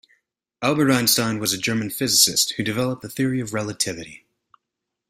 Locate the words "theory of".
3.07-3.53